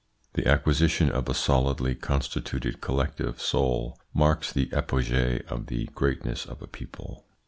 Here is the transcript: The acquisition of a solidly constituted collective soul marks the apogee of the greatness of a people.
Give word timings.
The 0.33 0.47
acquisition 0.47 1.11
of 1.11 1.29
a 1.29 1.35
solidly 1.35 1.93
constituted 1.93 2.81
collective 2.81 3.39
soul 3.39 3.99
marks 4.15 4.51
the 4.51 4.73
apogee 4.73 5.41
of 5.47 5.67
the 5.67 5.85
greatness 5.93 6.43
of 6.43 6.59
a 6.63 6.65
people. 6.67 7.27